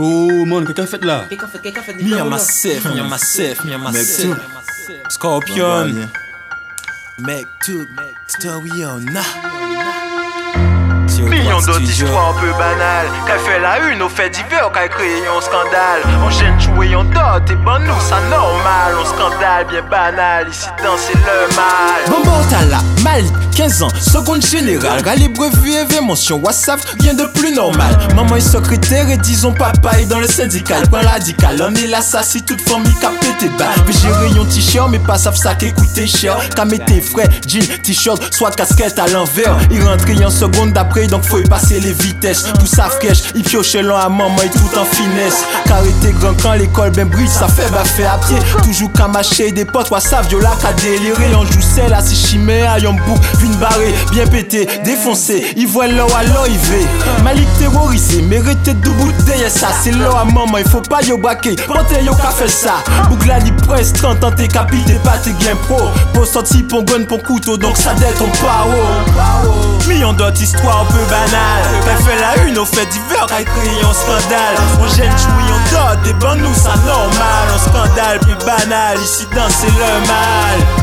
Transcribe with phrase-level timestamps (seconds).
[0.00, 1.24] Oh, man, quelqu'un fait là?
[1.28, 1.94] Quelqu'un fait, quelqu'un fait?
[1.94, 4.38] Me and myself, me and myself, me and myself.
[5.08, 6.08] Scorpion.
[7.18, 7.88] Mec, tout,
[8.28, 9.24] story on a.
[11.28, 13.08] Millions d'autres histoires un peu banales.
[13.26, 16.02] Qu'a fait la une au fait divers Qu'a créé un scandale.
[16.24, 18.94] On gêne jouer en dot Et bon nous ça normal.
[19.00, 22.02] On scandale bien banal Ici danser le mal.
[22.08, 27.12] Bon bon t'as là, Malik, 15 ans, seconde générale Rallye brevet et mention WhatsApp, rien
[27.12, 27.98] de plus normal.
[28.14, 30.88] Maman est secrétaire et disons papa est dans le syndical.
[30.88, 34.44] Point radical, on est là ça si toute famille qu'a pété bas Mais j'ai rayon
[34.44, 38.96] t-shirt mais pas savent ça qui coûtait cher Qu'a tes frais, jean, t-shirt, soit casquette
[38.96, 39.58] à l'envers.
[39.72, 42.44] Il rentre en seconde d'après donc faut y passer les vitesses.
[42.60, 45.42] Tout ça fraîche, il pioche long à maman et tout en finesse.
[45.66, 48.38] Car était grand quand l'école ben brille ça fait fait à pied.
[48.62, 52.78] Toujours qu'à mâcher des potes, ça viola qu'à délirer On joue celle à si chimère,
[52.78, 53.18] yon bouc,
[53.56, 56.86] barré, bien pété, défoncé Il voit l'eau à l'OIV
[57.24, 61.56] Malik terrorisé, mérité de bouteille ça C'est l'eau à maman, il faut pas yo braquer
[61.66, 62.74] Portez yo fait ça.
[63.08, 64.66] Bougla li presse 30 ans t'es pas
[65.18, 65.80] t'es gain pro.
[66.12, 68.72] Pour sortir pour gun, pour couteau, donc ça d'être ton paro.
[69.88, 73.80] Millions d'autres histoires un peu banales T'as fait la une au fait divers, qu'a créé
[73.82, 74.56] un scandale.
[74.80, 77.48] On gêne jouer en dot, des bonnes nous ça normal.
[77.54, 80.77] Un scandale plus banal, ici danser le mal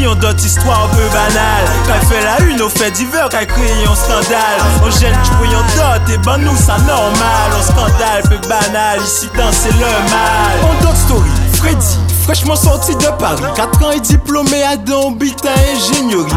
[0.00, 1.68] Millions d'autres histoires un peu banales.
[1.86, 4.58] Qu'a fait la une au fait divers, qu'a créé un scandale.
[4.82, 7.50] On gêne jouer en dot, des bonnes nous ça normal.
[7.54, 10.56] Un scandale plus banal, ici danser le mal.
[10.62, 16.30] On dot story, Freddy Fraîchement sorti de Paris, 4 ans et diplômé à Dombita ingénierie.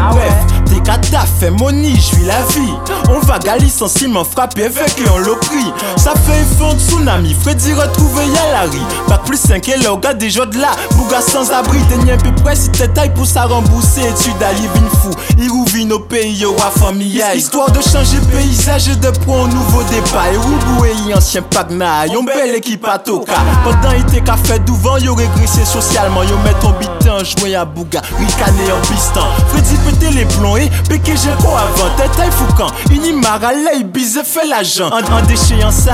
[1.40, 2.74] Fait moni, j'vis la vie.
[3.08, 5.72] On va Galice en ciment frappé avec et on l'a pris.
[5.96, 8.78] Ça fait effondre tsunami, Freddy retrouvé y'a la rue.
[9.08, 10.70] Bac plus 5 et gars des jeux de là.
[10.96, 14.02] Bouga sans abri, t'es un peu près si t'es taille pour ça rembourser.
[14.02, 17.22] Études à vin fou, il rouvre nos pays, yo, à famille.
[17.34, 20.26] Histoire de changer paysage et de prendre un nouveau départ.
[20.32, 23.32] Et Roubou et ancien Pagna, yon belle équipe à Toka.
[23.64, 26.90] Pendant été qu'a fait d'ouvant, yo régressé socialement, yo met ton bit
[27.24, 29.26] en joué à Bouga, ricané en pistan.
[29.48, 32.66] Freddy pété les plombs et péké j'ai quoi avant, tête taille foucan.
[32.90, 34.90] Ini maralé, bise fait l'agent.
[34.90, 35.88] En, en déchéance,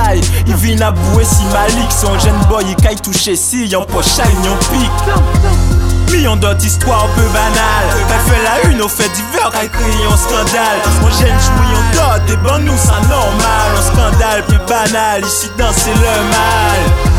[0.47, 4.17] il vient à bouer si Malik, son jeune boy, il caille touché si, yon poche,
[4.17, 6.11] yon pique.
[6.11, 10.05] Millions d'autres histoires un peu banales T'as fait la une au fait divers qu'a créé
[10.11, 14.59] un scandale On gêne jouer en dot, des bonnes nous ça normal Un scandale plus
[14.67, 17.10] banal, ici danser le mal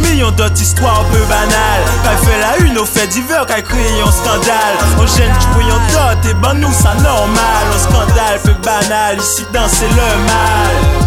[0.00, 1.84] Millions d'autres histoires un peu banales.
[2.02, 4.76] Qu'a fait la une au fait divers qu'a créé un scandale.
[4.98, 7.66] On gêne jouer en dot, des bonnes nous ça normal.
[7.74, 9.96] Un scandale plus banal, ici danser le
[10.26, 11.06] mal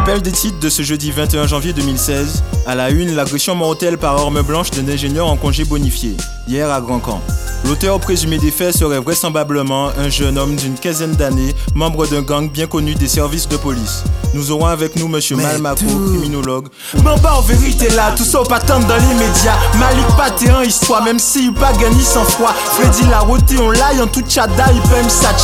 [0.00, 2.42] Rappel des titres de ce jeudi 21 janvier 2016.
[2.66, 6.16] À la une, l'agression mortelle par arme blanche d'un ingénieur en congé bonifié,
[6.48, 7.20] hier à Grand Camp.
[7.66, 12.50] L'auteur présumé des faits serait vraisemblablement un jeune homme d'une quinzaine d'années, membre d'un gang
[12.50, 14.02] bien connu des services de police.
[14.32, 16.68] Nous aurons avec nous Monsieur Malmako, criminologue.
[16.98, 19.58] Bon bah en vérité là, tout ça au pas dans les médias.
[19.78, 22.54] Malik Paté en histoire, même s'il pas gagné sans foi.
[22.54, 25.34] Freddy la roté, on l'aille en tout chada, il peut même ça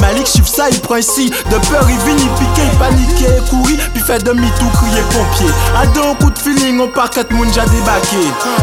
[0.00, 1.30] Malik chiffre ça, il prend ici.
[1.50, 5.50] De peur, il vient, il pique, il panique, il courir, puis fait demi-tour, crier pompier.
[5.76, 8.16] À deux coup de feeling, on part quatre moun déjà débarqué.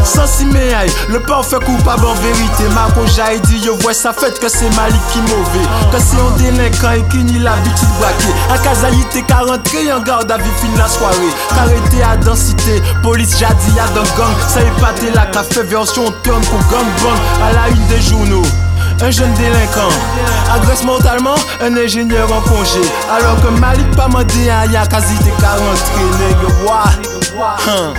[0.04, 2.64] Sans si le parfait coupable en vérité.
[2.74, 5.66] Marco j'ai dit, yo vois ça fait que c'est Malik qui mauvais.
[5.90, 8.34] Que c'est un délinquant et qui n'y l'habitude braquer.
[8.52, 9.60] À Kazaïté, 40
[9.94, 11.16] en garde à vue fin la soirée.
[11.54, 14.34] Carrété à densité, police jadi à dans gang.
[14.48, 18.42] Ça pâté la café version turn pour gang bang à la une des journaux.
[19.00, 19.88] Un jeune délinquant
[20.54, 22.80] agresse mortalement un ingénieur en congé.
[23.10, 25.60] Alors que Malik pas mandé à ya quasi des 40
[26.18, 26.48] nègre.
[27.68, 27.94] Hein.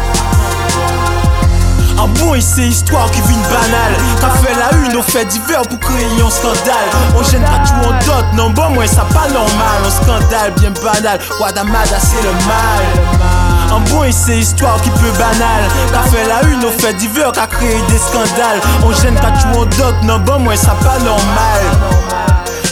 [1.98, 3.96] En bon, c'est histoire qui vit banale.
[4.20, 6.90] Qu'a fait la une, au fait divers pour créer un scandale.
[7.16, 9.82] On gêne pas tout en dot, non, bon, moi, ça pas normal.
[9.86, 11.20] Un scandale bien banal.
[11.40, 13.53] Wadamada, c'est le mal.
[13.74, 15.68] En bon, et c'est histoire qui peut banale.
[15.92, 18.62] Qu'a fait la une, au fait divers, qu'a créé des scandales.
[18.86, 21.62] On gêne pas tout en dot, non, bon, moi, ça pas normal.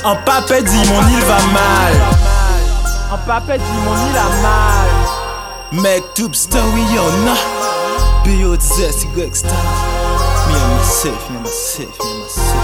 [0.04, 1.94] En papé dit, mon île va mal.
[3.12, 5.82] En papé dit, mon île a mal.
[5.82, 7.36] Mec, tube story, on a.
[8.24, 9.08] B.O.Z.
[9.16, 9.52] Greg Star.
[10.48, 12.56] Me and myself, me and myself, me and myself.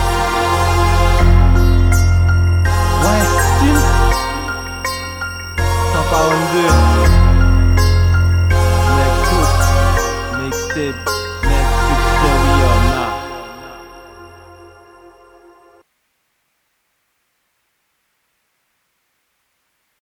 [3.02, 3.24] Ouais,
[3.58, 3.82] style.
[5.94, 6.87] 142.